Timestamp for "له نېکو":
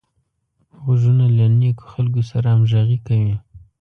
1.37-1.85